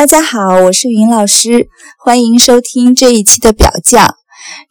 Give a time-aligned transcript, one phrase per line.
[0.00, 1.68] 大家好，我是云老师，
[1.98, 4.14] 欢迎收听这一期的表匠。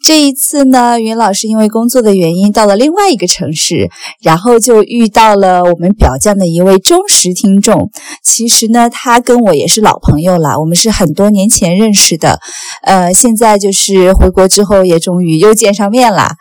[0.03, 3.91] 这一次呢，云老师因为工作的原因到了另外一个城市，
[4.23, 7.91] 然后就遇到了我们表匠的一位忠实听众。
[8.23, 12.39] 其实呢，他跟我也是老朋友了，我们是很多年前认识的。
[12.81, 16.31] 呃，现在就是回国之后也终于又见上面了。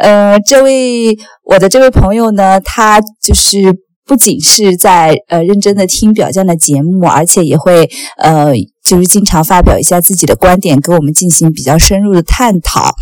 [0.00, 3.78] 呃，这位我的这位朋友呢，他就是
[4.12, 7.88] 不仅是在呃认真的听表匠的节目，而且也会
[8.18, 8.52] 呃。
[8.84, 12.92] 就是经常发表一下自己的观点，跟我们进行比较深入的探讨。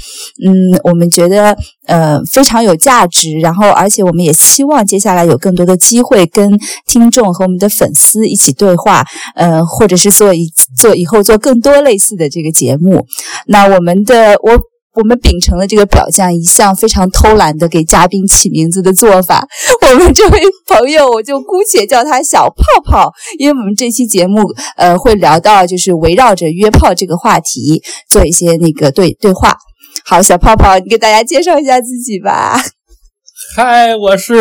[0.44, 3.38] 嗯，我们觉得呃非常有价值。
[3.40, 6.50] 然后，而且我们也希望接下来有更多的机会跟
[6.86, 9.02] 听众和我们的粉丝一起对话。
[9.34, 13.06] 呃，或者是做一做以后做更多类似的这个节目。
[13.46, 14.69] 那我们的我。
[15.00, 19.46] 我们秉承了这个表匠一向非常偷懒的给嘉宾起名字的做法，
[19.88, 24.42] 我们这位朋友我就姑且叫他小泡泡，因为我们这期节目
[24.76, 29.56] 呃会聊到就是围绕着约炮这个话题做一些那个对对话。
[30.04, 32.60] 好，小泡泡，你给大家介绍一下自己吧。
[33.56, 34.34] 嗨，我是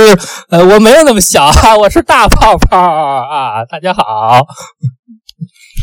[0.50, 4.46] 呃我没有那么小，我是大泡泡啊，大家好。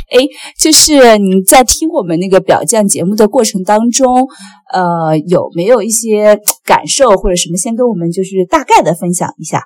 [0.09, 0.21] 哎，
[0.61, 4.29] 就是你在听我们那个表匠节目的过程当中，
[4.73, 7.57] 呃，有没有一些感受或者什么？
[7.57, 9.63] 先跟我们就是大概的分享一下。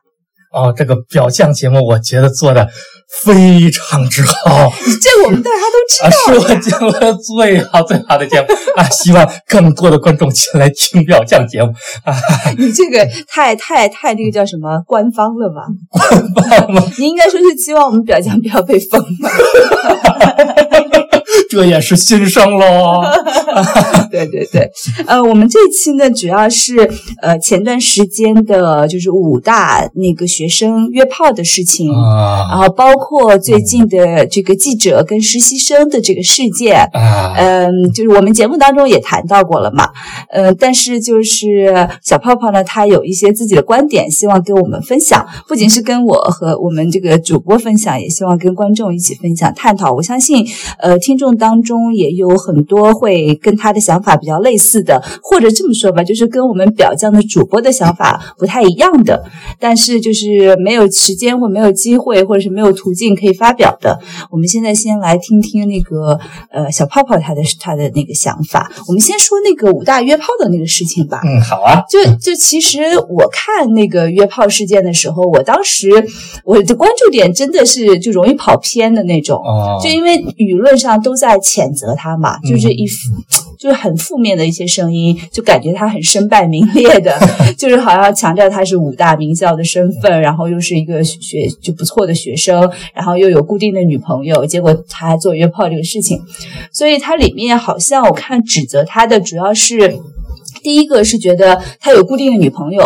[0.52, 2.68] 哦，这个表匠节目，我觉得做的
[3.22, 4.68] 非常之好。
[5.00, 8.82] 这我们大家都知道，是我见过最好最好的节目啊！
[8.90, 11.68] 希望更多的观众前来听表匠节目
[12.02, 12.12] 啊！
[12.58, 15.66] 你这个太太太这个叫什么官方了吧？
[15.88, 16.82] 官方吗？
[16.98, 19.30] 你应该说是希望我们表匠不要被封吧？
[21.48, 23.02] 这也是新生喽。
[24.10, 24.70] 对对对，
[25.06, 26.90] 呃，我们这期呢，主要是
[27.22, 36.88] 呃前段时间的，就是武大那个学生约炮的事情，然后包括最近的这个记者跟实习生的这个事件，
[37.36, 39.88] 嗯，就是我们节目当中也谈到过了嘛，
[40.30, 49.92] 嗯，但是就是小泡泡呢，他有一些自己的观点，希望跟我们分享，不仅是跟我和我们这个主播分享，也希望跟观众一起分享探讨。
[49.92, 50.46] 我相信，
[50.78, 51.30] 呃，听众。
[51.40, 59.24] 当中也有很多会跟他的想法比较类似的，或者这么说吧，就是跟我们表匠的主播的想法不太一样的，
[59.58, 63.98] 但是就是没有时间或没有机会，或者是没有途径可以发表的。
[64.30, 66.18] 我们现在先来听听那个
[66.50, 68.70] 呃小泡泡他的他的那个想法。
[68.88, 71.20] 我们先说那个武大约炮的那个事情吧。
[71.24, 71.82] 嗯，好啊。
[71.88, 75.88] 就就其实我看那个约炮事件的时候，我当时
[76.44, 79.40] 我的关注点真的是就容易跑偏的那种，
[79.82, 81.30] 就因为舆论上都在。
[81.30, 82.84] 在谴责他嘛，就是一，
[83.56, 87.16] 就是很负面的一些声音，就感觉他很身败名裂的，
[87.56, 96.20] 就是好像强调他是五大名校的身份，然后又是一个学就不错的学生，然后又有固定的女朋友，结果他还做约炮这个事情，
[96.72, 100.00] 所以他里面好像我看指责他的主要是
[100.64, 102.82] 第一个是觉得他有固定的女朋友。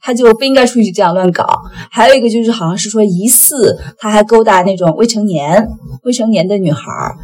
[0.00, 1.46] 他就不应该出去这样乱搞。
[1.90, 5.68] 还有一个就是，好像是说疑似他还勾搭那种未成年、
[6.02, 7.16] 未成年的女孩儿。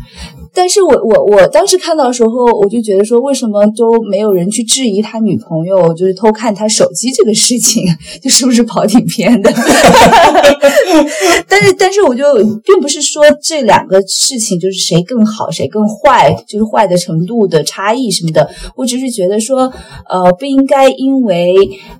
[0.56, 7.84] 但是我我我当时看到的时候，我就觉得说，为什么都没有人去质疑他女朋友就是偷看他手机这个事情，
[8.22, 9.52] 就是不是跑挺偏的？
[11.48, 12.24] 但是但是，我就
[12.64, 18.48] 并不是说这两个事情就是谁更好谁更坏，就是坏的程度的差异什么的。
[18.76, 19.72] 我只是觉得说，
[20.08, 21.56] 呃，不应该因为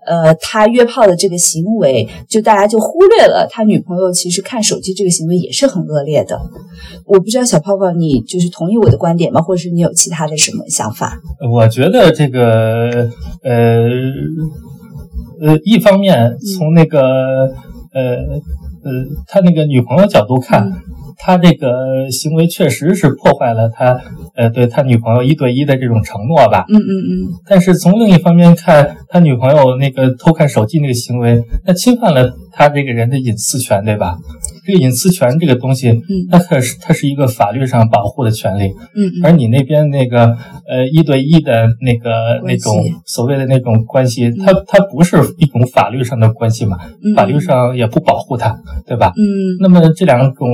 [0.06, 0.66] 呃他。
[0.76, 6.38] 约炮的这个行为，就大家就忽略了他女朋友其实看手机这个行为也是很恶劣的。
[7.06, 9.40] 我不知道小泡泡，你就是同意我的观点吗？
[9.40, 11.18] 或者是你有其他的什么想法？
[11.52, 13.10] 我觉得这个
[13.42, 13.88] 呃
[15.40, 17.00] 呃，一方面从那个
[17.92, 18.16] 呃
[18.82, 18.92] 呃
[19.26, 20.72] 他那个女朋友角度看。
[21.18, 23.98] 他这个行为确实是破坏了他，
[24.34, 26.66] 呃，对他女朋友一对一的这种承诺吧。
[26.68, 27.32] 嗯嗯嗯。
[27.46, 34.18] 但是从另一方面看，他女朋友那个偷看手机那个行为，那侵犯了他这个人的隐私权，对吧？
[34.66, 38.72] 这个隐私权这个东西，嗯，它可是它是一个法律上保护的权利。
[38.94, 39.12] 嗯。
[39.22, 40.36] 而你那边那个
[40.68, 42.72] 呃一对一的那个那种
[43.06, 46.76] 所谓的那种关系，它它不是一种法律上的关系嘛？
[47.14, 48.56] 法律上也不保护它，
[48.86, 49.12] 对吧？
[49.16, 49.56] 嗯。
[49.60, 50.48] 那么这两种。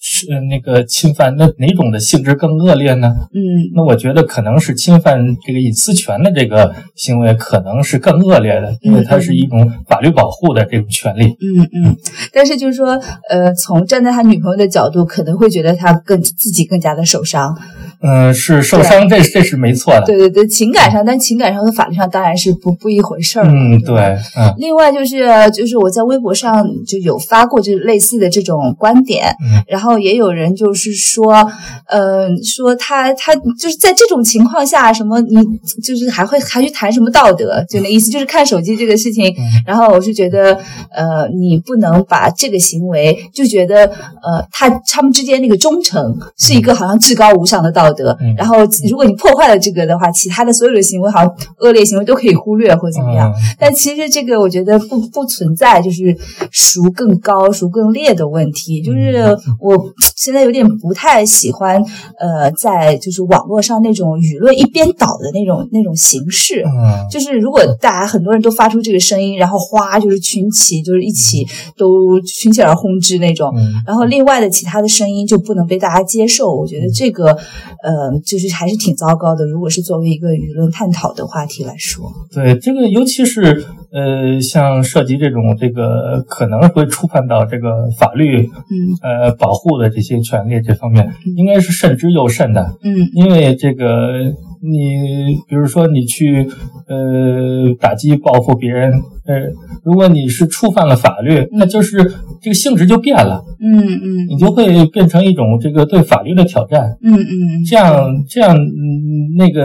[0.00, 3.12] 是那个侵犯，那哪种的性质更恶劣呢？
[3.34, 11.26] 嗯，那我觉得可能是侵犯这个隐私权的这个行为可能是更恶劣的，因为它是一种法律保护的这种权利。
[11.26, 11.96] 嗯嗯，
[12.32, 17.56] 但是就是说，呃，从站在他女朋友的角度，可能会觉得他更自己更加的受伤。
[18.02, 20.06] 嗯，是受伤，这这是没错的。
[20.06, 23.44] 对对对，情感上，但情感上和法律上当然是不不一回事儿。
[23.46, 24.54] 嗯，对，嗯。
[24.56, 31.46] 另外就是就是我在微博上就有发过这类似的这种观点，嗯，然后也有人就是说，
[31.88, 35.36] 呃，说他他就是在这种情况下，什么你
[35.84, 39.30] 就是还会还去谈什么道德，就那意思，就是看手机这个事情。
[39.66, 40.58] 然后我是觉得，
[40.90, 47.90] 呃，你不能把这个行为就觉得，呃，他他们之间那个忠诚是一个好像至高无上的道。
[47.92, 48.58] 德，然后
[48.88, 53.32] 如果你破坏了这个的话，其他的所有的行为，好像恶劣行为都可以忽略或怎么样。
[53.58, 56.16] 但其实这个我觉得不不存在，就是
[56.52, 58.80] 孰更高孰更劣的问题。
[58.80, 61.82] 就是我现在有点不太喜欢，
[62.20, 66.62] 呃，在就是网络上那种舆论一边倒的那种那种形式。
[66.64, 71.44] 嗯就是如果大家很多人都发出这个声音，然后哗就是群起，就是一起
[71.76, 73.52] 都群起而轰之那种，
[73.86, 76.54] 然后另外的其他的声音就不能被大家接受。
[76.54, 77.36] 我觉得这个。
[77.82, 79.46] 呃，就是还是挺糟糕的。
[79.46, 94.30] 如果是作为一个舆论探讨的话题来说，对这个，尤其是呃，像涉及这种这个可能会触犯到这个法律，嗯，呃，保护的这些权利这方面，应该是慎之又慎的，嗯，因为这个
[94.62, 96.48] 你比如说你去
[96.86, 98.92] 呃打击报复别人，
[99.26, 99.34] 呃，
[99.82, 107.64] 如果你是触犯了法律，那就是这个性质就变了，嗯嗯，你就会变成一种这个对法律的挑战，嗯嗯。
[107.64, 109.62] 这样，这样，嗯，那个，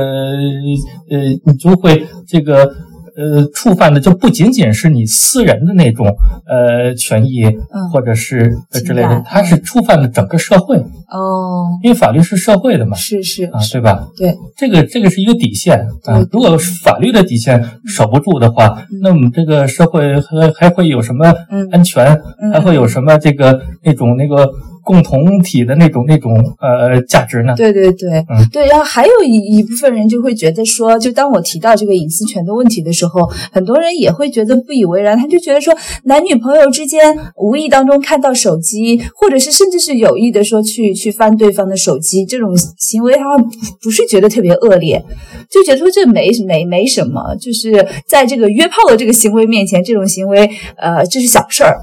[1.09, 2.73] 呃，你就会这个。
[3.17, 6.07] 呃，触犯的就不仅仅是你私人的那种
[6.45, 7.45] 呃权益，
[7.91, 10.77] 或者是之类的，它是触犯了整个社会
[11.09, 11.79] 哦。
[11.83, 14.07] 因为法律是社会的嘛，是是啊，对吧？
[14.17, 16.25] 对，这个这个是一个底线啊。
[16.31, 21.33] 如果法律的底线守不住的话，那我们这个社会还还会有什么
[21.71, 22.21] 安全？
[22.51, 24.51] 还会有什么这个那种那个？
[24.85, 27.53] 共同体的那种那种呃价值呢？
[27.57, 43.47] 对对对，嗯对，然后还有一一部分人就会觉得说，就当我提到这个隐私权的问题的时候，很多人也会觉得不以为然，他就觉得说，男女朋友之间无意当中看到手机，或者是甚至是有意的说去去翻对方的手机，这种行为他们
[43.81, 45.03] 不是觉得特别恶劣，
[45.49, 50.47] 就觉得说这没没没什么，就是在这个约炮的这个行为面前，这种行为
[50.77, 51.79] 呃这是小事儿。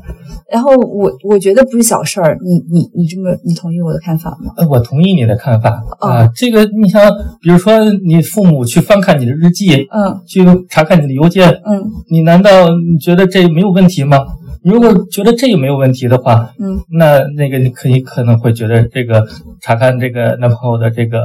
[0.51, 4.53] 然后我我觉得不是小事儿，你你你这么你同意我的看法吗？
[4.57, 6.29] 呃，我同意你的看法啊。
[6.35, 7.11] 这个你像
[7.41, 14.19] 比如说你父母去翻看你的日记，嗯，去查看你的邮件，嗯，你难道你觉得这没有问题吗？
[14.65, 19.27] 你如果觉得这也没有问题的话，嗯，那那个你可以可能会觉得这个
[19.61, 21.19] 查看这个男朋友的这个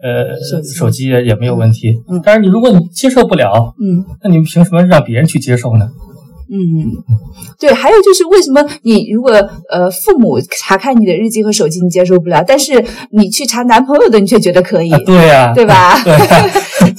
[0.00, 2.00] 呃手机也没有问题。
[2.08, 5.90] 嗯，但是你如果你接受不了，嗯，那你们凭什么让别人去接受呢？
[6.52, 6.90] 嗯，
[7.60, 9.30] 对，还有就是为什么你如果
[9.70, 14.90] 呃父母查看你的日记和手机你接受不了，但是你去查男朋友的你却觉得可以？
[15.04, 16.02] 对呀，对吧？
[16.02, 16.12] 对，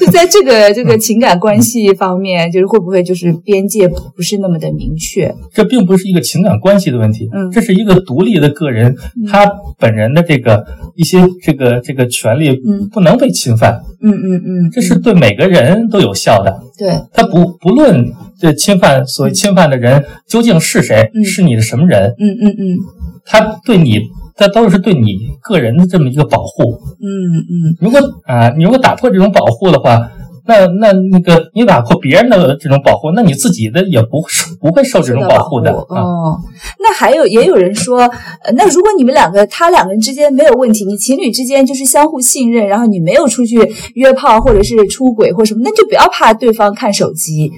[0.01, 5.35] 就在这个这个情感关系方面，就是会不会就是边界不是那么的明确？
[5.53, 8.95] 这并不是一个情感关系的问题，嗯，这是一个独立的个人
[9.27, 9.45] 他
[9.77, 10.65] 本人的这个
[10.95, 19.31] 一些这个这个权利，嗯，不能被侵犯，嗯嗯嗯，这是对每个人都有效的，对，他不不论这侵犯所谓。
[19.41, 21.09] 侵犯的人究竟是谁？
[21.25, 22.13] 是你的什么人？
[22.19, 22.77] 嗯嗯嗯，
[23.25, 23.99] 他对你，
[24.47, 26.79] 他都是对你个人的这么一个保护。
[26.99, 30.11] 嗯嗯，如果啊，你如果打破这种保护的话。
[30.43, 34.23] 那那那个，你打破别人的这种保护，那你自己的也不
[34.59, 36.35] 不会受这种保护的哦。
[36.79, 38.09] 那还有也有人说，
[38.55, 43.55] 那如果你们两个他两个人之间没有问题，你情侣之间就是相互信任，然后你没有出去
[43.93, 47.51] 约炮或者是出轨或什么，那就不要怕对方看手机。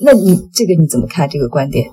[0.00, 1.86] 那你这个你怎么看这个观点？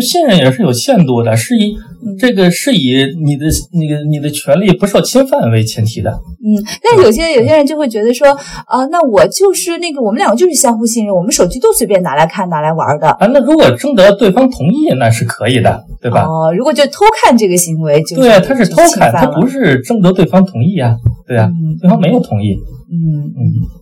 [0.00, 1.74] 信任也是有限度的，是以
[2.16, 6.10] 这个是以你的那个你的权利不受侵犯为前提的。
[6.10, 13.26] 嗯，但有些有些人就会觉得说，啊，那我就是那个我们两个就是相互信任，我们手机都随便拿来看拿来玩的啊。
[13.26, 16.24] 那如果征得对方同意，那是可以的，对吧？
[16.24, 21.50] 哦，如果就偷看这个行为，就对啊，他是偷看，他不是征得对方同意啊，对啊，
[21.80, 22.56] 对方没有同意。
[22.90, 23.79] 嗯嗯。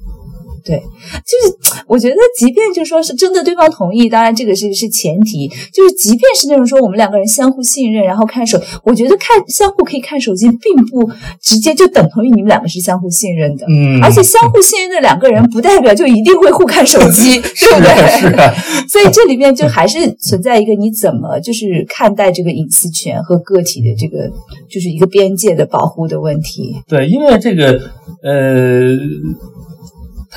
[0.69, 11.11] 对，就是我觉得，即便就说是征得对方同意，当然这个是是前提，就是即便是那种说我们两个人相互信任，然后看手，我觉得看相互可以看手机，并不
[11.41, 13.65] 直接就等同于你们两个是相互信任的。
[13.67, 18.21] 嗯，而且相互信任的两个人，不代表就一定会互看手机， 对不对？
[18.21, 18.55] 是的。
[18.87, 24.31] 所以这里面就还是存在一个你怎么就是看待这个隐私权和个体的这个
[24.69, 26.77] 就是一个边界的保护的问题。
[26.87, 27.81] 对，因为这个
[28.23, 28.99] 呃。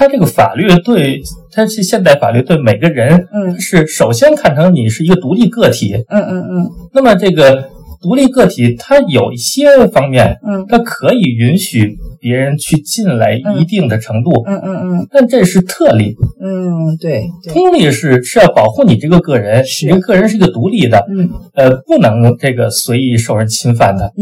[0.01, 6.72] 他这个法律对，他是现代法律对每个人，嗯，是首先看成你是一个独立个体，嗯嗯嗯。
[6.91, 7.70] 那么这个
[8.01, 24.22] 独立个体，它有一些方面，嗯，它可以允许别人去进来一定的程度，嗯嗯嗯，但这是特例，嗯，对，通例是是要保护你这个个人，你这个个人是一个独立的，嗯，呃，不能这个随意受人侵犯的，嗯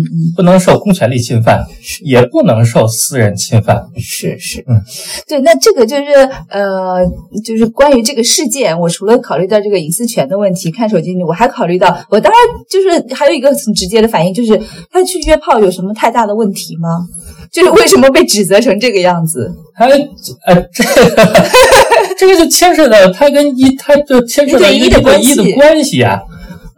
[0.00, 1.66] 嗯，不能受公权力侵犯，
[2.02, 4.80] 也不能受私人侵犯，是是，嗯，
[5.26, 6.12] 对，那这个就是
[6.48, 7.04] 呃，
[7.44, 14.60] 就是关于这个事件，我除了考虑到这个隐私权的问题，看手机，我还考虑到，我当然就是还有一个很直接的反应，就是
[14.92, 16.88] 他去约炮有什么太大的问题吗？
[17.50, 19.52] 就是为什么被指责成这个样子？
[19.74, 19.86] 他
[20.46, 21.50] 呃，这 个
[22.18, 24.86] 这个就牵涉到他跟一，他就牵涉到一对
[25.20, 26.20] 一的关系啊。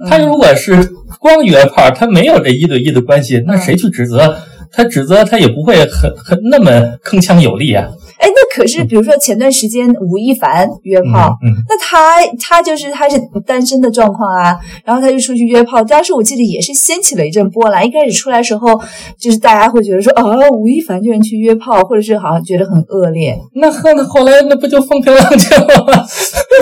[0.09, 4.37] 他如果是光约炮，他没有这一对一的关系，那谁去指责？
[4.73, 6.71] 他指责他也不会很很那么
[7.05, 7.89] 铿锵有力啊。
[8.23, 11.37] 哎，那可是，比如说前段时间吴亦凡约炮，
[11.69, 17.85] 那他他就是他是单身的状况啊，然后他就出去约炮，当时我记得也是掀起了一阵波澜。
[17.85, 18.81] 一开始出来时候，
[19.19, 23.37] 就是大家会觉得说，哦，吴亦凡居然去约炮，或者是好像觉得很恶劣。
[23.57, 26.07] 那后后来那不就风平浪静了吗？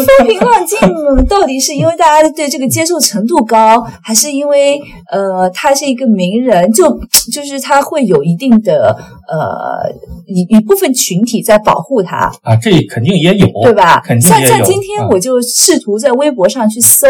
[0.01, 0.79] 风平浪静
[1.27, 4.81] 到底是因为大家对这个接受程度高，还是因为
[5.11, 7.01] 呃他是一个名人，就
[7.33, 8.97] 就是他会有一定的
[9.29, 9.91] 呃
[10.27, 14.01] 一一部分群体在保护他啊，这肯定也有，对吧？
[14.05, 17.09] 肯定像像今天我就试图在微博上去搜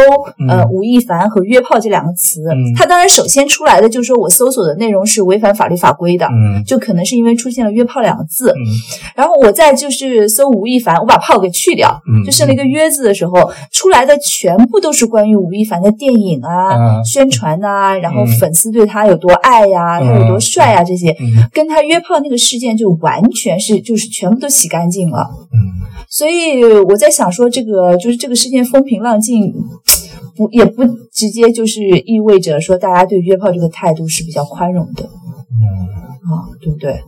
[0.48, 2.42] 呃吴亦凡和约炮这两个词，
[2.76, 8.60] 他当然首先出来的就是说我搜索的内容是违反法律法规的，嗯，就可能是因为出现了约炮两个字，嗯，
[9.14, 21.16] 然后我再就是搜吴亦凡，我把炮给去掉，嗯，就剩了一个约字的时候，出来的全部都是关于吴亦凡的电影啊、宣传呐，然后粉丝对他有多爱呀，他有多帅呀这些，
[21.52, 25.58] 跟他约炮那个事件就完全是就是全部都洗干净了，嗯，
[26.08, 29.52] 所以我在想说，这个就是这个事件风平浪静，
[30.36, 37.02] 不也不直接就是意味着说大家对约炮这个态度是比较宽容的，嗯，啊，对不对？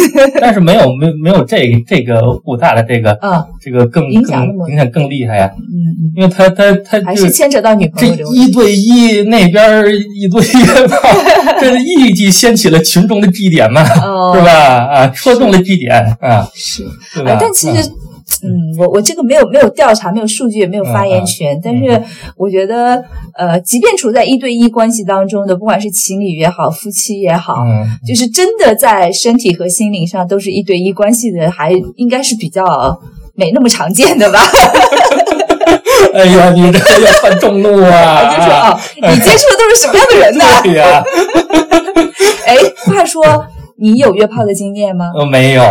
[0.40, 9.84] 但是没有没没有这这个武大的这个啊，这个更影响影响更厉害呀，嗯嗯，因为他他他还是牵扯到女朋友这一对一那边
[10.14, 10.98] 一对一炮，
[11.60, 14.50] 这立即掀起了群众的祭点嘛，是吧？
[14.52, 16.84] 啊，戳中了祭点啊，是，
[17.14, 17.36] 对吧？
[17.40, 17.90] 但其实。
[18.42, 21.60] 嗯，我我这个没有没有调查，没有数据，也没有发言权。
[21.62, 22.02] 但是
[22.36, 23.04] 我觉得，
[23.36, 27.64] 呃，即便处在一对一关系当中的，不管是情侣也好，夫妻也好，
[28.06, 32.64] 就是真的在身体和心灵上都是一对一关系的，还应该是比较
[33.34, 34.38] 没那么常见的吧。
[36.14, 38.24] 哎呀，你这个要犯众怒啊！
[38.34, 40.44] 就说啊，你接触的都是什么样的人呢？
[40.64, 41.04] 对呀。
[42.46, 42.56] 哎，
[42.86, 43.22] 话说。
[43.80, 45.06] 你有约炮的经验吗？
[45.16, 45.62] 呃，没有。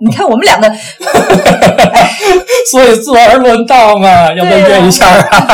[0.00, 0.68] 你看我们两个，
[2.70, 5.26] 所以坐而论道嘛，要不要约一下啊？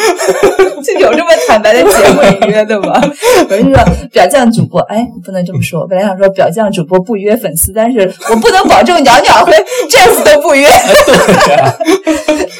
[0.82, 3.00] 就有这么坦白的结尾约的吗？
[3.48, 5.86] 我是说表酱主播，哎，不能这么说。
[5.86, 9.52] 本来想说表酱主播不约粉丝，但是我不能保证鸟鸟会
[9.88, 10.66] 这次都不约。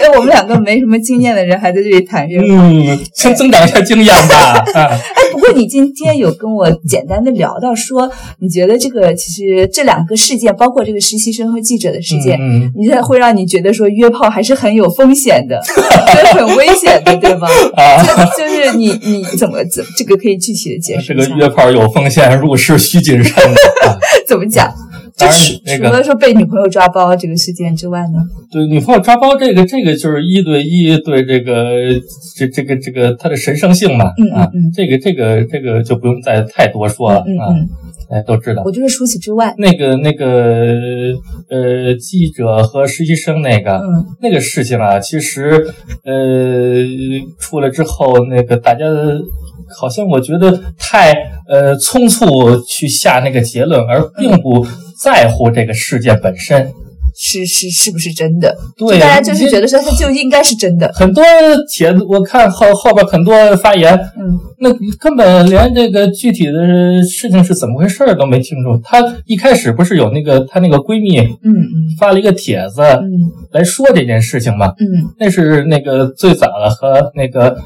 [0.01, 4.65] 哎，我们两个没什么经验的人还在这里谈约，嗯，先增长一下经验吧。
[4.75, 5.01] 哎，
[5.33, 15.61] 不过你今天有跟我简单的聊到说，你觉得这个其实这两个事件，包括这个实习生和记者的事件，嗯，你这会让你觉得说约炮还是很有风险的，
[16.33, 17.40] 很危险的，对吗？
[17.47, 18.03] 啊。
[18.37, 23.35] 就是你你怎么怎这个可以具体的解释这个约炮有风险，入室需谨慎。
[24.27, 24.73] 怎么讲？
[25.17, 25.27] 就
[25.77, 28.25] 除了说被女朋友抓包这个事件之外呢？
[28.51, 32.01] 对，女朋友抓包这个这个就是一对一对这个
[32.39, 37.53] 这这个这个它的神圣性嘛啊，这个这个这个就不用再太多说了啊，
[38.11, 38.63] 哎都知道。
[38.65, 41.15] 我就是除此之外，那个那个
[41.49, 43.81] 呃记者和实习生那个
[44.21, 45.73] 那个事情啊，其实
[46.05, 46.15] 呃
[47.39, 48.85] 出来之后，那个大家
[49.79, 51.13] 好像我觉得太
[51.49, 54.67] 呃匆促去下那个结论，而并不。
[55.03, 56.71] 在乎这个事件本身
[57.23, 58.57] 是是是不是真的？
[58.79, 60.91] 对，大家就是觉得说它就应该是真的。
[60.95, 61.23] 很多
[61.71, 68.81] 帖子我看后后边很多发言，嗯，那根本连这个具体的事情是怎么回事都没清楚。
[68.83, 73.11] 她一开始不是有那个她那个闺蜜，嗯嗯，发了一个帖子，嗯，
[73.53, 77.59] 来说这件事情嘛，嗯，那是那个最早的和那个。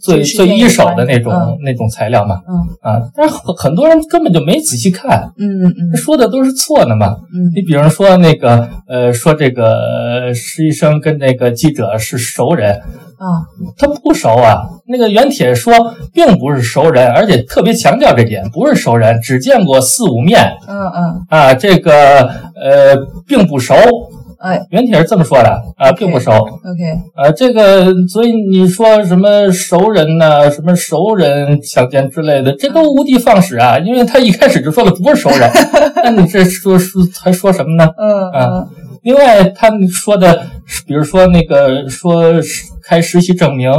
[0.00, 2.60] 最最一手的那种那种材料嘛，嗯。
[2.80, 12.76] 啊，但是很很多人根本就没仔细看，嗯嗯，说的都是错的嘛，嗯，你比如说那个呃，说这个实习生跟那个记者是熟人，
[13.18, 13.44] 啊，
[13.76, 22.20] 他不熟啊，那个原帖说并不是熟人，而且特别强调这点，不是熟人，只见过四五面，嗯嗯，啊，这个
[22.54, 23.74] 呃并不熟。
[24.40, 26.32] 哎，原帖是这么说的啊，并不熟。
[26.32, 30.50] OK，呃，这个所以你说什么熟人呢？
[30.50, 35.50] 什么熟人强奸之类的，这都无的放矢啊，因为他一开始就说的不是熟人，
[36.02, 37.86] 那你这说说还说什么呢？
[37.98, 38.66] 嗯啊，
[39.02, 40.42] 另外他们说的，
[40.86, 42.32] 比如说那个说
[42.82, 43.70] 开实习证明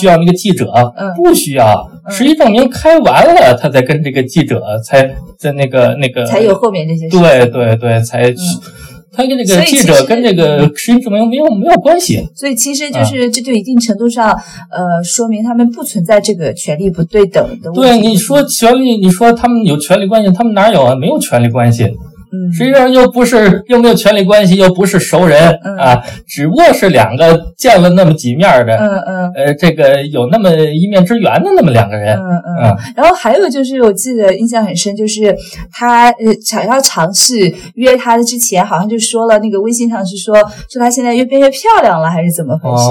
[0.00, 0.72] 需要那个记者，
[1.14, 7.06] 不需要，实习证明开完了，他才跟这个记者才在那个那个才有后面这些。
[7.10, 8.38] 对对对，才去。
[9.12, 14.30] 他跟这个记者跟这个实习证明没有没有关系，所以其实就是这就一定程度上
[14.70, 18.02] 呃说明他们不存在这个权利不对等的问题。
[18.02, 20.94] 对，你说权利，你说他们有权利关系，他们哪有啊？
[20.94, 21.96] 没有权利关系。
[22.52, 32.76] 实际上又不是又没有权利关系，又不是熟人啊，只不过是两个见了那么几面的，嗯嗯，呃，这个有那么一面之缘的那么两个人，嗯嗯。
[32.96, 35.34] 然后还有就是，我记得印象很深，就是
[35.72, 40.36] 他呃想要尝试约他的之前，好像就说了那个微信上是说
[40.70, 42.90] 说他现在越变越漂亮了，还是怎么回事？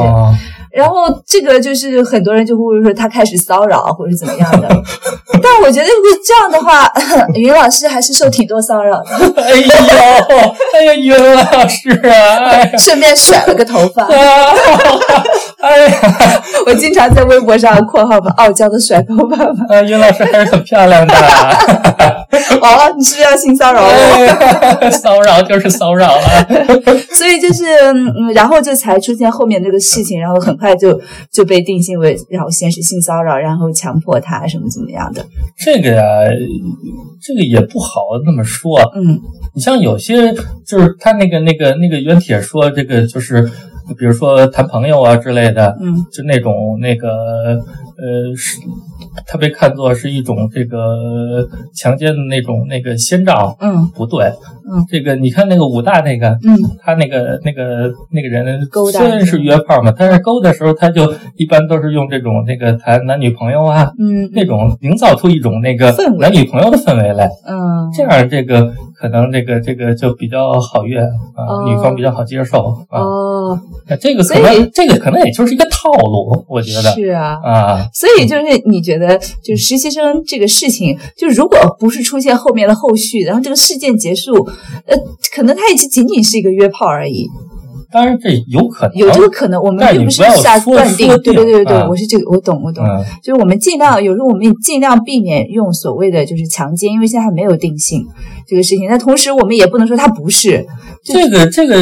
[0.72, 4.68] 然后这个就是很多人就会说他开始骚扰或者怎么样的，
[5.42, 6.92] 但我觉得如果这样的话，
[7.36, 9.35] 云老师还是受挺多骚扰的。
[9.36, 9.68] 哎呦，
[10.74, 14.06] 哎呀，云老师啊，顺便甩了个头发。
[15.62, 19.66] 哎呀，我经常在微博上（括号）把傲娇的甩头发嘛。
[19.70, 21.16] 啊，云老师还是很漂亮的。
[22.66, 24.90] 哦，你是不是要性骚扰我？
[24.92, 26.22] 骚扰就是骚扰了。
[27.16, 31.00] 所以就是，嗯，然后就才出现后面这个事情，然后很快就
[31.32, 35.26] 就被定性为，然后先是性骚扰，然后强迫他什么怎么样的。
[35.58, 36.04] 这个呀，
[37.22, 38.80] 这个也不好那么说。
[38.96, 39.20] 嗯，
[39.54, 40.34] 你像有些
[40.66, 43.50] 就是他那个那个那个原帖说这个就是。
[44.00, 47.08] 比如说谈朋友啊之类的，嗯，就那种那个
[47.98, 48.60] 呃是。
[49.26, 73.60] 他被看作是一种这个强奸的那种那个先兆，嗯，不对，嗯，这个你看那个武大那个，嗯，他那个那个那个人勾虽然是约炮嘛，但是勾的时候他就一般都是用这种那个谈男女朋友啊，嗯，那种营造出一种那个男女朋友的氛围来，嗯，这样这个可能这个这个就比较好约啊，女方比较好接受啊，哦，
[74.02, 76.90] 这个可能这个可能也就是一个套路，我觉得。
[76.92, 77.40] 是啊。
[77.44, 79.20] 啊，所以就是你觉得。
[79.44, 84.34] 就是实习生这个事情，就如果不是出现后面的后续，然后这个事件结束，
[84.88, 84.98] 呃，
[85.34, 87.28] 可能他也就仅仅是一个约炮而已。
[87.92, 91.08] 当然这有可能，有这个可能，我们并不是下断定。
[91.20, 92.84] 对对对对对，我是这个，我懂我懂。
[93.24, 98.06] 就是我们尽量，有时候我们也尽量避免用所谓的就是强奸，因为现在还没有定性
[98.48, 98.90] 这个事情。
[98.90, 100.66] 那同时，我们也不能说他不是
[101.04, 101.76] 这个这个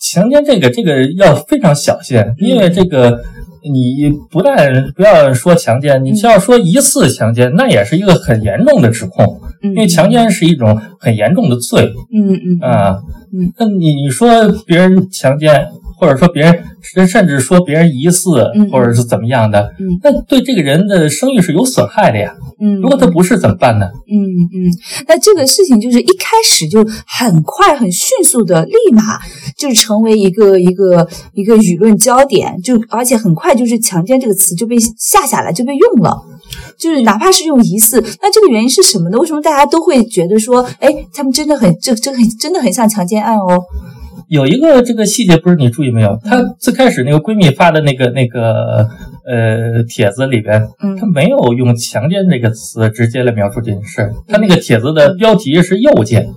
[0.00, 3.22] 强奸，这个这个要非常小心，因为这个。
[3.70, 11.92] 你不但不要说强奸，你就要说疑似强奸，那也是一个很严重的指控，因为强奸是一种很严重的罪。
[12.12, 12.98] 嗯嗯啊，
[13.32, 15.68] 嗯，那你你说别人强奸，
[16.02, 22.34] 或者说别人甚甚至说别人疑似，或者是怎么样的，那对这个人的声誉是有损害的呀。
[22.58, 23.86] 嗯，如果他不是怎么办呢？
[24.10, 24.18] 嗯
[24.52, 24.66] 嗯，
[25.06, 29.20] 那这个事情就是一开始就很快、很迅速的，立马
[29.56, 36.20] 就成为一个一个一个舆论焦点，就而且很快就是“强奸”这个词就被下下来，就被用了。
[36.76, 39.18] 就是哪怕是用疑似，那这个原因是什么呢？
[39.18, 43.62] 为什么大家都会觉得说，哎，他们真的很这这很真的很像强奸案哦？
[44.32, 46.18] 有一个这个细节，不是你注意没有？
[46.24, 48.88] 她最开始那个闺蜜发的那个那个
[49.26, 54.10] 呃帖子里边，她没有用“强奸”这个词直接来描述这件事。
[54.26, 56.30] 她那个帖子的标题是“诱奸”，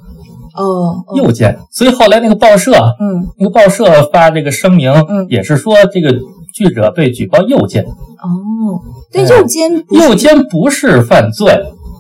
[0.60, 1.58] 哦，诱奸。
[1.72, 6.14] 所以后来那个报社，嗯，那个报社发这个声明，嗯，也是说这个
[6.54, 7.86] 记者被举报诱奸。
[7.86, 11.50] 哦，对诱奸，诱奸不是犯罪。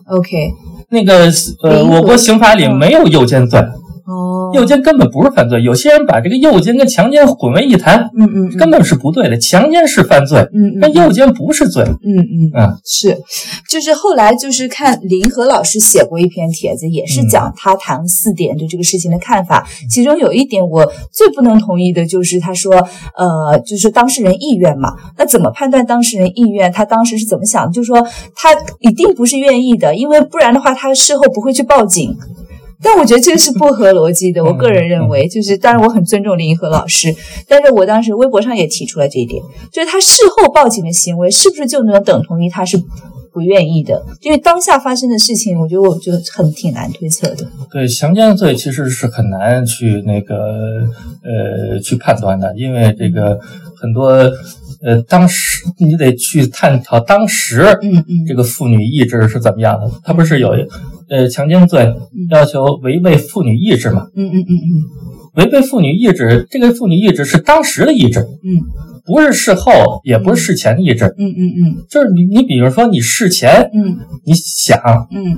[0.07, 0.51] OK，
[0.89, 1.31] 那个
[1.63, 3.65] 呃，我国刑法里没有诱奸罪。
[4.05, 9.37] 哦，诱奸根本不是犯罪，有些人把这个诱奸跟强奸混为一谈，嗯嗯，根本是不对的。
[9.37, 13.17] 强奸是犯罪，嗯嗯，但诱奸不是罪，嗯嗯嗯，是，
[13.69, 22.75] 就是后来就是看林和老师写过一篇帖子，也是讲他谈四点对这个事情的看法，其中有一点我最不能同意的就是他说，
[23.17, 26.71] 呃，就是当事人意愿嘛，那怎么判断当事人意愿？
[26.71, 27.71] 他当时是怎么想？
[27.71, 32.15] 就是说他一定不是愿意的，因为不然的话他事后不会去报警。
[32.85, 34.45] 但我觉得这个是不合逻辑的。
[34.45, 37.15] 我个人认为，就是当然我很尊重林银河老师，
[37.47, 42.77] 但是我当时微博上也提出了这一点，就是他事后报警的行为是不是就能等同于他是
[43.33, 44.05] 不愿意的？
[44.21, 47.47] 因为当下发生的事情，我觉得我就很挺难推测的。
[47.71, 50.87] 对强奸罪其实是很难去那个
[51.23, 53.39] 呃去判断的，因为这个
[53.75, 54.11] 很多
[54.83, 60.55] 呃当时你得去探讨当时嗯嗯这个妇女意志是怎么样的，她不是有。
[61.09, 61.93] 呃，强奸罪
[62.29, 64.07] 要求违背妇女意志嘛？
[64.15, 64.71] 嗯嗯嗯嗯，
[65.35, 68.61] 违背妇女意志，这个妇女意志是当时的意志，嗯，
[69.05, 74.79] 不是事后，也不是事前的意志，嗯嗯嗯，就是你你比如说你事前，嗯，你想，
[75.11, 75.37] 嗯，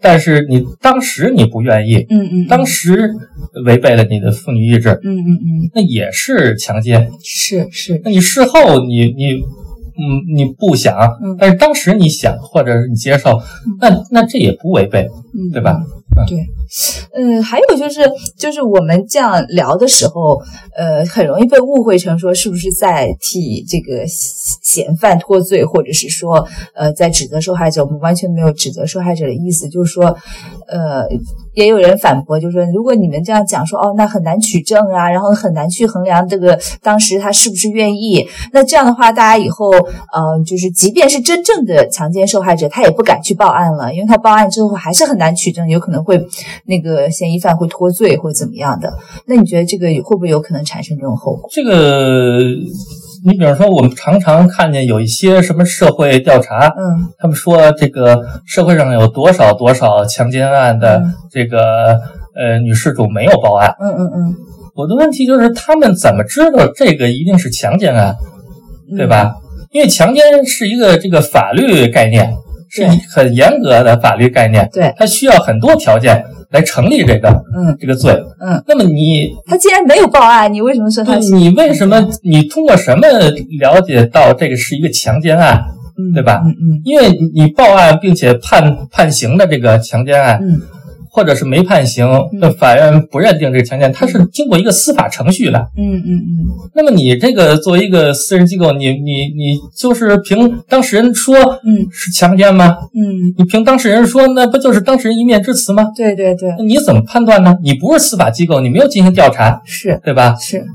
[0.00, 3.14] 但是你当时你不愿意，嗯嗯，当时
[3.64, 9.42] 违背了你的妇女意志，嗯嗯嗯，那也是强奸，是是，那你事后你你。
[9.98, 10.94] 嗯，你不想，
[11.38, 13.40] 但是当时你想，或者是你接受，
[13.80, 15.08] 那那这也不违背，
[15.52, 15.80] 对吧？
[16.24, 16.46] 对，
[17.14, 18.00] 嗯，还有就是，
[18.38, 20.40] 就是我们这样聊的时候，
[20.74, 27.84] 呃，很容易被误会成说是不是在替这个嫌犯脱罪，或者是说，呃，在指责受害者。
[27.84, 30.16] 我们完全没有指责受害者的意思，就是说，
[30.68, 31.06] 呃，
[31.54, 46.05] 也有人反驳，就是说，如果你们这样讲说，哦，那很难取证啊，然后很难去衡量这个当时他是不是愿意，那这样的话，大家以后，呃，就是即便是真正的强奸受害者，他也不敢去报案了，因为他报案之后还是很难取证，有可能。
[46.06, 46.24] 会
[46.64, 48.90] 那个嫌疑犯会脱罪或怎么样的？
[49.26, 51.48] 那你觉得这个会不会有可能产生这种后果？
[51.52, 52.38] 这个，
[53.24, 62.00] 你比方说，我们常常看见有一些什么社会调查，嗯，他们说这个社会上有多少多少强奸案的这个
[62.34, 64.34] 呃女事主没有报案，嗯嗯嗯。
[64.74, 68.16] 我的问题就是，他们怎么知道这个一定是强奸案，
[68.96, 69.34] 对吧？
[69.72, 72.32] 因为强奸是一个这个法律概念。
[72.76, 78.62] 是很严格的法律概念，对，它需要很多条件来成立这个，嗯，这个罪，嗯。
[78.68, 81.16] 那么你他既然没有报案，你为什么说他？
[81.16, 82.08] 你为什么？
[82.22, 83.08] 你通过什么
[83.58, 85.64] 了解到这个是一个强奸案，
[86.14, 86.42] 对吧？
[86.44, 86.80] 嗯嗯。
[86.84, 90.60] 因为你报案并且判判刑的这个强奸案，嗯。
[91.16, 95.58] 或者是没判刑，那法院不认定这个强奸，它是经过一个司法程序的。
[95.78, 96.46] 嗯嗯嗯。
[96.74, 102.76] 那么你这个作为一个私人机构，你你你就是凭当事人说，嗯，是强奸吗？
[102.94, 105.86] 嗯，你凭当事人说，那不就是当事人一面之词吗？
[105.96, 106.54] 对对对。
[106.58, 107.56] 那你怎么判断呢？
[107.62, 110.36] 你不是司法机构，你没有进行调查，是对吧？
[110.38, 110.66] 是。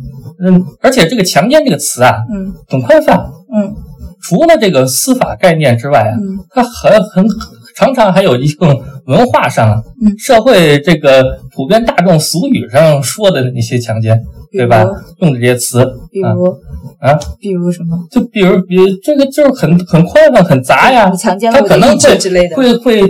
[0.43, 3.75] 嗯，而且这个强奸这个词啊，嗯，很宽泛，嗯，
[4.19, 7.27] 除了这个司法概念之外啊，嗯，它很很。
[7.81, 9.83] 常常还有一种文化上、
[10.19, 14.85] 社会这个普遍大众俗语上说的那些强奸，对吧？
[15.17, 16.55] 用的这些词，比如。
[16.99, 17.97] 啊，比如什么？
[18.11, 21.09] 就比如，比这个就是很很宽泛、很杂呀。
[21.09, 23.01] 强奸它可能会之类的，会会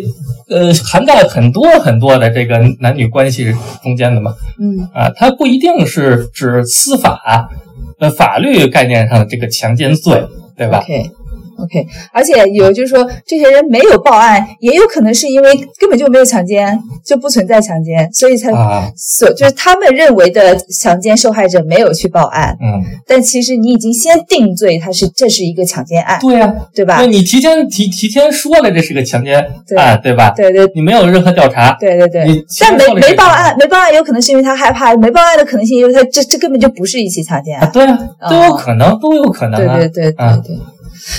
[0.47, 3.53] 呃涵盖很多很多的这个男女关系
[3.83, 4.33] 中间的嘛。
[4.57, 4.87] 嗯。
[4.93, 7.49] 啊，它不一定是指司法
[7.99, 10.81] 呃法律概念上的这个强奸罪，对吧
[11.63, 18.51] ？OK，而且有就是说，这些人没有报案，也有可能是因为根本就没有强奸，就不存在强奸，所以才
[18.95, 22.57] 所就是他们认为的强奸受害者没有去报案。
[22.61, 26.19] 嗯，但其实你已经先定罪，他是这是一个强奸案。
[26.19, 26.97] 对呀，对吧？
[26.99, 29.39] 那你提前提提前说了这是个强奸
[29.77, 30.31] 案，对吧？
[30.35, 31.77] 对对，你没有任何调查。
[31.79, 37.69] 对对对，但没没报案，没报案有可能是因为他害怕，没报案的可能性因为他这这根本就不是一起强奸案。
[37.71, 39.59] 对啊，都有可能，都有可能。
[39.59, 40.59] 对对对对对。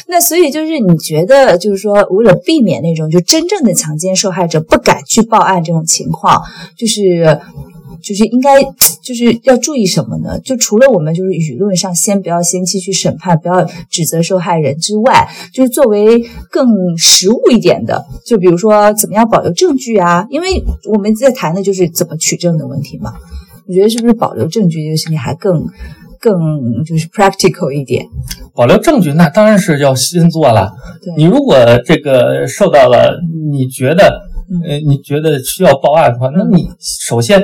[0.07, 6.43] 那所以就是你觉得，就是说，为了避免那种就真正的强奸受害者不敢去报案这种情况，
[6.77, 7.41] 就是
[8.03, 8.63] 就是应该
[9.03, 10.39] 就是要注意什么呢？
[10.41, 20.27] 就除了我们就是舆论上先不要先期去审判，不要指责受害人之外，就是作为更实务一点的，就比如说怎么样保留证据啊？
[20.31, 23.15] 因为我们在谈的就是怎么取证的问题嘛。
[23.67, 25.69] 你觉得是不是保留证据这个事情还更？
[26.23, 28.07] 更就是 practical 一点，
[28.55, 30.71] 保留证据那当然是要先做了。
[31.17, 33.19] 你如果这个受到了，
[33.51, 34.23] 你觉得
[34.65, 37.43] 呃你觉得需要报案的话，那你首先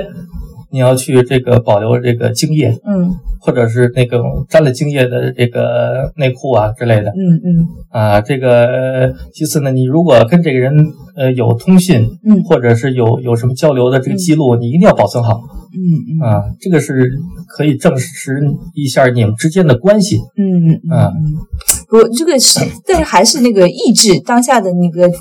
[0.71, 10.73] 你要去这个保留这个精液，嗯，或者是那个沾了精液的这个内裤啊之类的，嗯嗯，啊，这个其次呢，你如果跟这个人
[11.17, 15.41] 呃有通信，嗯，或者是有有什么交流的这个记录，你一定要保存好。
[15.73, 16.21] 嗯嗯。
[16.21, 18.41] 啊，这个是可以证实
[18.73, 20.17] 一下你们之间的关系。
[20.35, 21.33] 嗯嗯嗯，
[21.89, 25.11] 不，这个是，但是还是那个意志当下的那个，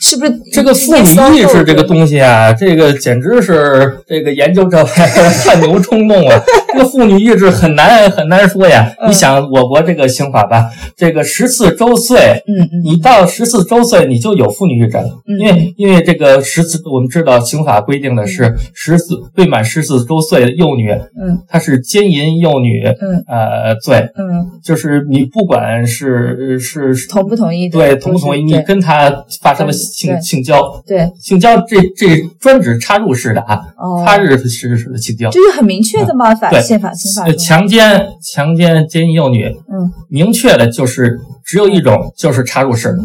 [0.00, 2.52] 是不是这个妇女意志这个东西啊？
[2.52, 6.38] 这个简直是这个研究者 汗牛充栋啊！
[6.72, 8.92] 这个妇女意志很难很难说呀。
[9.06, 15.04] 你想我国这个刑法吧，这个十四周岁，嗯嗯，你到十四周岁你就有妇女意志了，
[15.38, 19.94] 因为因为这个十四，我们知道刑法规定的是十四未满十四。
[19.94, 26.13] 四周岁的幼女，嗯，她是奸淫幼女，嗯，呃，罪，嗯，就是你不管是
[26.58, 33.60] 是同不同意，对，同不同意，你跟他发生了性性交，对，性交这这专指插入式的啊，
[34.04, 36.34] 插入式式的性交，这是很明确的嘛？
[36.34, 42.96] 法宪法刑法强奸强奸奸淫幼女，嗯，明确的就是只有一种，就是插入式，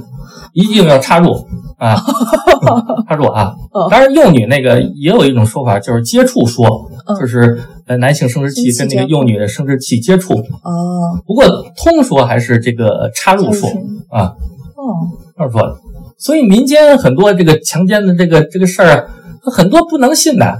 [0.54, 1.96] 一定要插入啊，
[3.08, 3.54] 插入啊，
[3.90, 6.90] 当然幼女那个也有一种说法，就是接触说。
[7.20, 10.36] 就是呃男性生殖器跟那个幼女的生殖器接触。
[10.36, 13.68] 哦，不过通说还是这个插入说
[14.10, 14.36] 啊。
[14.76, 15.76] 哦，这么说的。
[16.20, 19.10] 所以民间很多这个强奸的这个这个事儿，
[19.42, 20.60] 很多不能信的，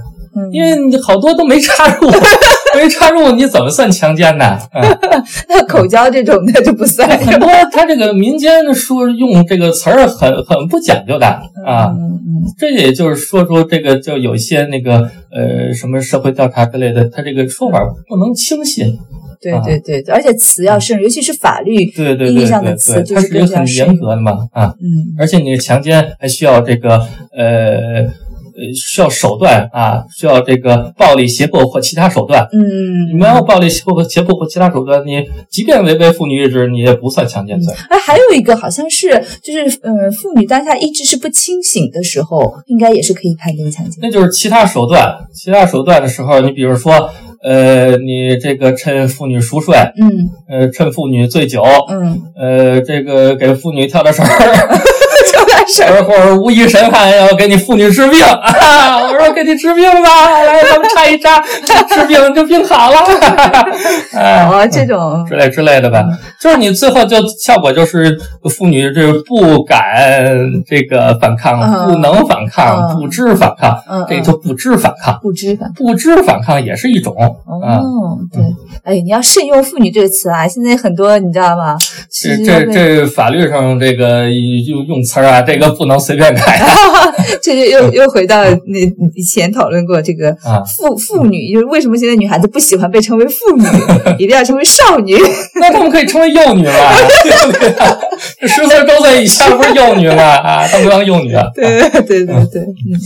[0.52, 2.08] 因为你好多都没插入，
[2.76, 4.58] 没插入你怎么算强奸呢？
[5.48, 7.08] 那口交这种那就不算。
[7.18, 11.26] 很多他这个民间说用这个词儿很很不讲究的
[11.66, 12.18] 啊，嗯
[12.58, 18.98] 这也就是说出这个就有一些那个呃什么社会调查之类的，他这个说法不能轻信。
[19.42, 26.98] 对对对，而且词要慎，尤其是法律意义上的词，就是一个很严格的嘛啊，嗯，而且你强奸还需要这个
[27.34, 28.04] 呃
[28.60, 37.74] 呃需要手段啊，需要这个暴力胁迫或其他手段，嗯，你没有暴力胁迫胁迫或其他手段，你即便违背妇女意志，你也不算强奸罪。
[37.88, 39.08] 哎，还有一个好像是
[39.42, 43.98] 就是呃，妇女当下意志是不清醒的时候，应该也是可以判定强奸。
[44.02, 47.10] 那就是其他手段，其他手段的时候，你比如说。
[47.42, 54.28] 呃，你这个趁妇女熟睡，嗯，呃，趁妇女醉酒，嗯，呃，这个给妇女跳点绳儿，
[55.70, 61.40] 跳点绳儿，或者无意神汉要给你妇女治病啊，我说给你治病吧，来咱们插一扎，
[61.88, 62.98] 治病就病好了，
[64.14, 66.04] 哦，这种之类之类的吧，
[66.40, 68.18] 就是你最后就效果就是
[68.50, 73.78] 妇女这不敢这个反抗，不能反抗，不知反抗，
[74.08, 77.14] 这就不知反抗，不知反不知反抗也是一种。
[77.46, 78.42] 哦，对，
[78.84, 80.46] 哎，你要慎用“妇女”这个词啊！
[80.48, 81.76] 现在很多你知道吗？
[82.10, 86.60] 这这这法律上这个用用词啊，这个不能随便改。
[87.42, 88.78] 这就又 又回到那
[89.14, 90.32] 以前讨论过这个
[90.76, 93.64] “妇妇女”，就是为什么现在女孩子不喜欢被称为妇女，
[94.18, 95.16] 一定要成为少女？
[95.60, 96.92] 那他们可以称为幼女了，
[98.40, 100.66] 这十岁周岁以下不是幼女了啊？
[100.68, 101.50] 他们当幼女了。
[101.54, 103.00] 对对对对，嗯。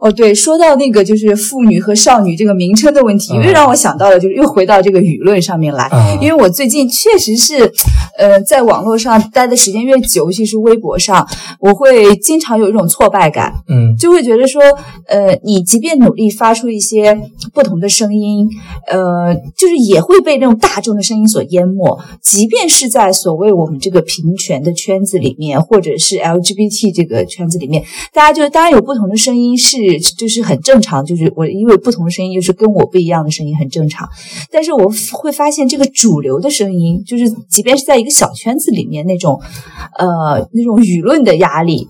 [0.00, 5.90] 哦，对，说到那个就是妇女和少女这个名称的问题，又让我想到了，就是又回到这个舆论上面来。
[6.22, 7.70] 因为我最近确实是，
[8.16, 11.28] 呃，在网络上待的时间越久，尤其是微博上，
[11.60, 13.52] 我会经常有一种挫败感。
[13.68, 14.62] 嗯，就会觉得说，
[15.06, 17.20] 呃，你即便努力发出一些
[17.52, 18.48] 不同的声音，
[18.86, 22.00] 呃，就是也会被那种大众的声音所淹没。
[22.22, 27.84] 即便是在所谓我们这个平权的圈子里面，或者是 LGBT 这个圈子里面，
[28.14, 29.89] 大家就当然有不同的声音是。
[29.98, 34.08] 就是很正常，就是我因为不同声音，就是跟我不一样的声音很正常。
[34.50, 39.40] 但是我会发现，这个主流的声音，就是即便是在一个小圈子里面，那种
[39.98, 41.88] 呃那种舆论的压力、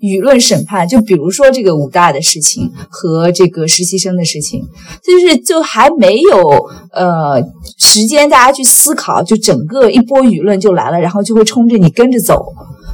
[0.00, 4.62] 舆论审判，就比如说这个武大的事情和这个实习生的事情，
[5.04, 6.38] 就是就还没有
[6.92, 7.42] 呃
[7.78, 12.52] 时间大家去思考，就整个一波舆论就来了，然后就会冲着你跟着走。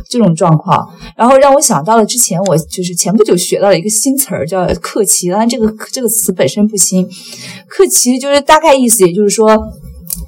[0.08, 5.30] 这种状况，然后让我想到了之前我就是前不久学到了一个新词儿，叫“克奇”。
[5.30, 7.08] 当然，这个这个词本身不新
[7.66, 9.72] ，“克奇”就是大概意思，也就是说，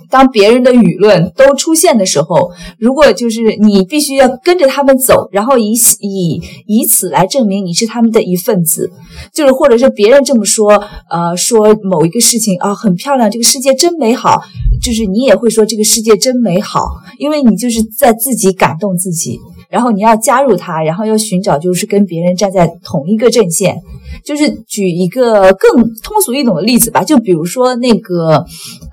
[0.09, 8.91] 当别人的舆论都出现的时候，如果就是你必须要跟着他们走，然后以以以此来证明你是他们的一份子，
[9.33, 14.41] 就是或者是别人这么说，呃，说某一个事情啊很漂亮，这个世界真美好，
[14.83, 16.81] 就是你也会说这个世界真美好，
[17.19, 19.39] 因为你就是在自己感动自己。
[19.69, 23.81] 然后你要加入他，然后要寻找就是跟别人站在同一个阵线。
[24.25, 28.45] 就是举一个更通俗易懂的例子吧，就比如说那个，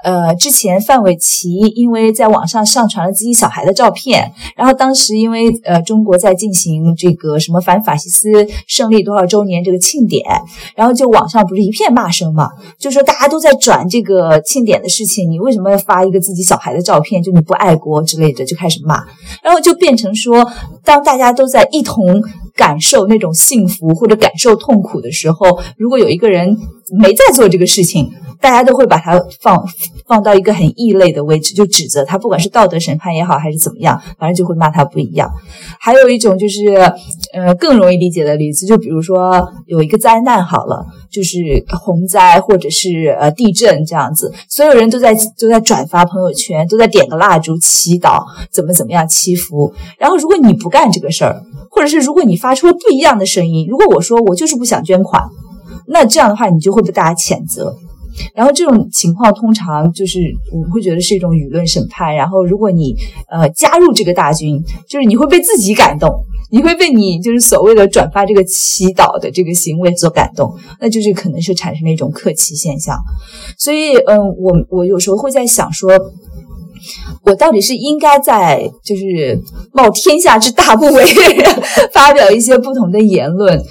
[0.04, 8.30] 呃，之前范玮琪因为在网上上传了自己小孩的照片，然后当时因为呃中国在进行这个什么反法西斯
[8.68, 10.24] 胜利多少周年这个庆典，
[10.76, 12.50] 然后就网上不是一片骂声嘛，
[12.80, 17.22] 就说大家都在转这个庆典的事情，你为什么要发一个自己小孩的照片？
[17.22, 19.04] 就你不爱国之类的，就开始骂，
[19.44, 20.50] 然后就变成说，
[20.84, 22.24] 当大家都在一同。
[22.58, 26.58] 感受那种幸福或者感受痛苦的的时候，如果有一个人
[27.00, 29.66] 没在做这个事情，大家都会把他放
[30.06, 35.32] 放到一个很异类的位置，就指责他，不管是道德审判也好，还是怎么样，反正就会骂他不一样。
[35.80, 36.66] 还有一种就是，
[37.34, 41.38] 呃，更容易理解的例子，就比如说有一个灾难好了，就是
[41.80, 49.74] 洪灾或者是呃地震这样子，所有人都在都在转发朋友圈，都在点个蜡烛祈祷，怎么怎么样祈福。
[49.98, 55.24] 然后如果你不干这个事儿，或者是如果你发出了不一样的声音，如果我说我就是不想捐款，
[55.88, 57.76] 那这样的话你就会被大家谴责。
[58.34, 60.20] 然后这种情况通常就是
[60.52, 62.16] 我会觉得是一种舆论审判。
[62.16, 62.96] 然后如果你
[63.30, 72.98] 呃加入这个大军，就是你会被自己感动，你会被你就是所谓的转发这个祈祷的这个行为所感动，那就是可能是产生了一种客气现象。
[73.58, 75.92] 所以嗯，我我有时候会在想说。
[77.24, 79.42] 我到底是应该在就是
[79.74, 81.06] 冒天下之大不韪
[81.92, 83.62] 发表一些不同的言论，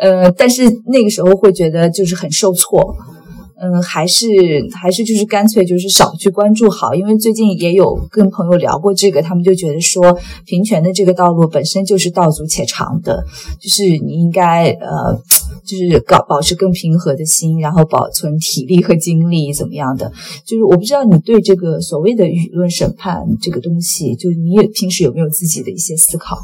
[0.00, 2.96] 呃，但是那个时候会觉得就是很受挫。
[3.56, 4.26] 嗯，还是
[4.72, 13.24] 还是就是干脆就是少去关注好，因为最近也有跟朋友聊过这个，他们就觉得说平权的这个道路本身就是道阻且长的，
[13.60, 15.16] 就是你应该呃，
[15.64, 20.10] 就是搞保持更平和的心，然后保存体力和精力怎么样的。
[20.44, 26.36] 就是我不知道你对这个所谓的舆论审判这个东西，就你也平时有没有自己的一些思考？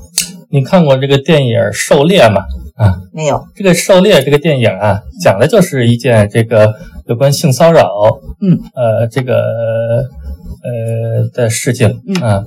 [0.49, 2.43] 你看过这个电影《狩猎》吗？
[2.77, 3.47] 啊，没有。
[3.55, 6.73] 这个《狩猎》这个电影啊，讲的就是一件这个。
[7.11, 7.91] 有关性骚扰，
[8.41, 9.35] 嗯，呃，这个
[10.63, 11.89] 呃的事情，
[12.23, 12.45] 啊，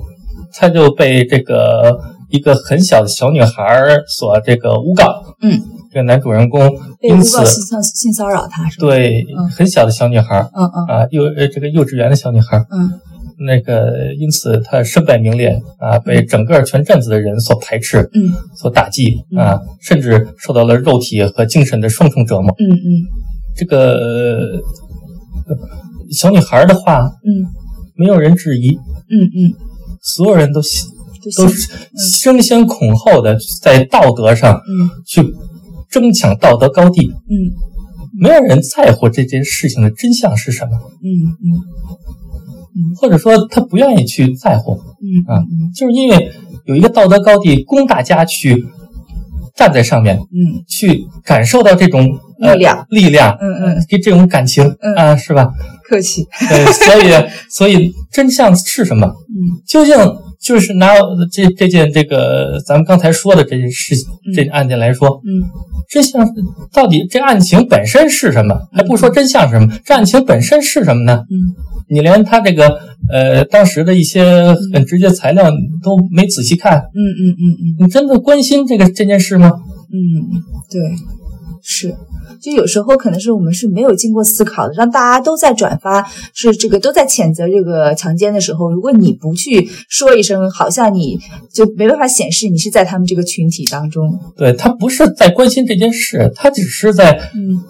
[0.54, 2.00] 他就被这个
[2.30, 3.62] 一个很小的小女孩
[4.08, 5.60] 所这个诬告，嗯，
[5.92, 6.66] 这个男主人公
[7.02, 12.98] 因此性性骚扰他，是对，很小的小女孩，嗯嗯，啊，幼呃这个幼稚园的小女孩，嗯，
[13.46, 23.04] 那个因此他身败名裂，啊，被整个全镇子的人所排斥，嗯，所打击，啊，甚至受到了肉体和精神的双重折磨，嗯嗯。
[23.56, 24.62] 这个
[26.10, 27.46] 小女孩的话，嗯，
[27.94, 28.76] 没有人质疑，
[29.08, 29.52] 嗯嗯，
[30.02, 30.60] 所有人都
[31.36, 31.70] 都是
[32.22, 35.34] 争先恐后的在道德上，嗯，去
[35.90, 37.34] 争抢道德高地，嗯，
[38.18, 41.08] 没有人在乎这件事情的真相是什么，嗯
[41.42, 41.60] 嗯。
[42.76, 46.32] 嗯，或者说他不愿意去在乎，嗯啊，就是因为
[46.64, 48.66] 有一个道德高地供大家去。
[49.56, 55.52] 站在上面，嗯，去感受到这种力量，力量，嗯嗯，给这种感情，嗯啊，是吧？
[55.88, 56.26] 客气。
[56.48, 59.06] 对，所以，所以真相是什么？
[59.06, 59.94] 嗯，究竟
[60.40, 60.88] 就是拿
[61.32, 63.94] 这这件这个咱们刚才说的这件事
[64.34, 65.42] 这案件来说，嗯，
[65.88, 66.26] 真相
[66.72, 68.54] 到底这案情本身是什么？
[68.72, 69.72] 还不说真相是什么？
[69.84, 71.22] 这案情本身是什么呢？
[71.30, 71.54] 嗯，
[71.88, 72.78] 你连他这个
[73.10, 75.50] 呃当时的一些很直接材料
[75.82, 77.42] 都没仔细看，嗯嗯嗯
[77.78, 79.52] 嗯，你真的关心这个这件事吗？
[79.92, 80.80] 嗯，对，
[81.66, 81.96] 是，
[82.42, 91.18] 就有时候可能是我们是没有经过思考的，让大家都在转发，是这个都在谴责这个强奸的时候，如果你不去说一声，好像你
[91.50, 94.20] 就没办法显示你是在他们这个群体当中。
[94.36, 97.62] 对他不是在关心这件事，他只是在嗯。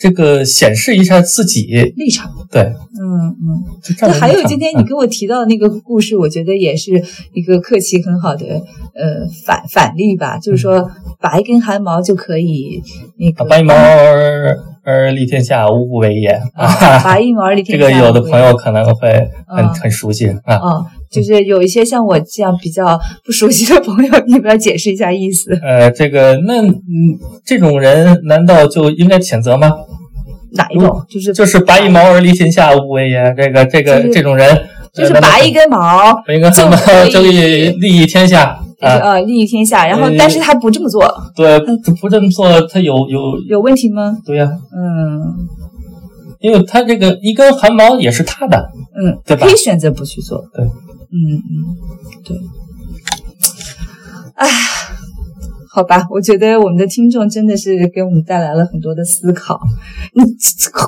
[0.00, 3.62] 这个显示一下自己立场，对，嗯嗯。
[4.00, 6.90] 那还有今天你跟我提到那个故事，我觉得也是
[7.34, 8.46] 一个客气很好的
[8.94, 12.82] 呃反反例吧，就是说拔一根汗毛就可以
[13.18, 16.98] 那个拔一毛而而立天下，无不为也啊。
[17.04, 20.54] 拔一 毛而立天下，这个有的朋友可能会很很熟悉啊。
[20.54, 25.52] 啊，就是有一些像我这样比较不熟悉的朋友，你们要解释一下意思。
[25.62, 26.72] 呃，这个那嗯，
[27.44, 29.70] 这种人难道就应该谴责吗？
[30.52, 31.04] 哪一种？
[31.08, 33.34] 就是就是拔一毛而立天下，无为也。
[33.36, 36.76] 这个这个这种人，就是拔一根毛，拔一根毛
[37.10, 39.18] 就可以利益天下啊！
[39.20, 39.86] 利益天下。
[39.86, 41.02] 然后，但是他不这么做。
[41.36, 41.58] 对，
[42.00, 44.16] 不这么做，他有有有问题吗？
[44.24, 45.48] 对呀，嗯，
[46.40, 49.46] 因为他这个一根汗毛也是他的，嗯，对吧？
[49.46, 50.44] 可以选择不去做。
[50.54, 51.76] 对，嗯嗯，
[52.24, 52.36] 对。
[54.34, 54.48] 哎。
[55.80, 59.58] 好吧，我觉得我们的听众真的是给我们带来了很多的思考，
[60.12, 60.22] 你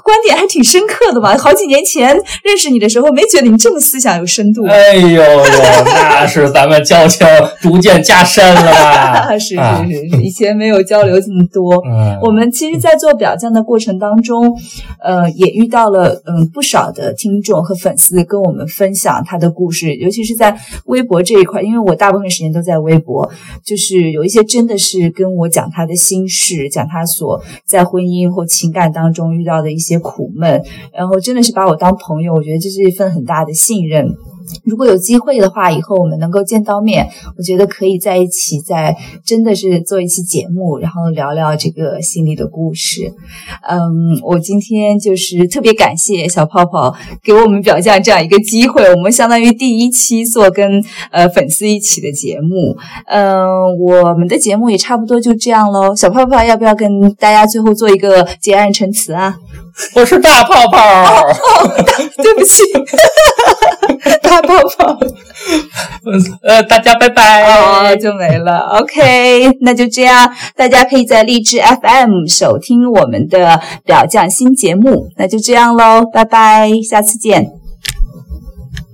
[0.05, 1.35] 观点还挺深刻的嘛。
[1.39, 4.67] 好几年前认识你的时候，没觉得你这么思想有深度。
[4.67, 5.23] 哎呦呦，
[5.89, 7.27] 那是咱们交情
[7.63, 9.33] 逐渐加深了。
[9.41, 11.83] 是是是，以前没有交流这么多。
[11.87, 14.55] 嗯，我们其实，在做表匠的过程当中，
[15.03, 23.31] 呃，也遇到了嗯不少的听众和粉丝跟我们分享他的故事，尤其是在微博这一块，因为我大部分时间都在微博，
[23.65, 24.77] 就是有一些真的。
[24.83, 30.61] 是跟我讲他的心事，讲他所在婚姻或情感当中遇到的一些苦闷，
[30.93, 34.09] 然后真的是把我当朋友，我觉得这是一份很大的信任。
[34.65, 43.13] 如果有机会的话，以后我们能够见到面，我觉得可以在一起，在真的是做一期节目，然后聊聊这个心里的故事。
[43.69, 52.77] 嗯，我今天就是特别感谢小泡泡给我们表匠这样一个机会，我们相当于第一期做跟呃粉丝一起的节目。
[53.07, 55.95] 嗯，我们的节目也差不多就这样喽。
[55.95, 59.37] 小泡泡要不要跟大家最后做一个结案陈词啊？
[59.95, 61.27] 我是大泡泡，
[62.23, 62.63] 对不起。
[64.33, 64.99] 大泡泡，
[66.43, 68.79] 呃，大家拜拜，哦，就没了。
[68.81, 75.09] OK，那就这样，大家可以在荔枝 FM 收听我们的表匠新节目。
[75.17, 77.62] 那就这样喽，拜拜，下次见。